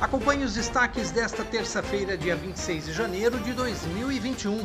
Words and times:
Acompanhe 0.00 0.44
os 0.44 0.54
destaques 0.54 1.10
desta 1.10 1.44
terça-feira, 1.44 2.16
dia 2.16 2.36
26 2.36 2.86
de 2.86 2.92
janeiro 2.92 3.36
de 3.40 3.52
2021. 3.52 4.64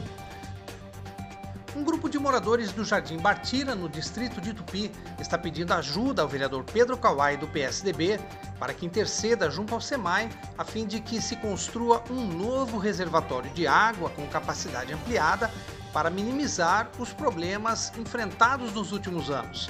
Um 1.76 1.84
grupo 1.84 2.08
de 2.08 2.20
moradores 2.20 2.72
do 2.72 2.86
Jardim 2.86 3.18
Bartira, 3.18 3.74
no 3.74 3.90
distrito 3.90 4.40
de 4.40 4.54
Tupi, 4.54 4.92
está 5.20 5.36
pedindo 5.36 5.74
ajuda 5.74 6.22
ao 6.22 6.28
vereador 6.28 6.64
Pedro 6.64 6.96
Kawai, 6.96 7.36
do 7.36 7.48
PSDB, 7.48 8.20
para 8.60 8.76
que 8.76 8.86
interceda 8.86 9.50
junto 9.50 9.74
ao 9.74 9.82
SEMAI 9.82 10.30
a 10.56 10.64
fim 10.64 10.86
de 10.86 11.00
que 11.00 11.20
se 11.20 11.36
construa 11.38 12.04
um 12.12 12.28
novo 12.28 12.78
reservatório 12.78 13.50
de 13.54 13.66
água 13.66 14.12
com 14.12 14.28
capacidade 14.28 14.94
ampliada 14.94 15.50
para 15.92 16.12
minimizar 16.12 16.92
os 17.00 17.12
problemas 17.12 17.92
enfrentados 17.98 18.72
nos 18.74 18.92
últimos 18.92 19.32
anos. 19.32 19.68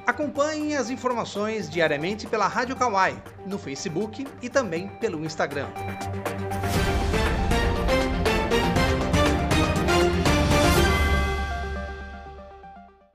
Acompanhem 0.06 0.76
as 0.76 0.90
informações 0.90 1.68
diariamente 1.68 2.26
pela 2.26 2.46
Rádio 2.46 2.76
Kawai, 2.76 3.20
no 3.46 3.58
Facebook 3.58 4.26
e 4.42 4.48
também 4.50 4.88
pelo 4.88 5.24
Instagram. 5.24 5.68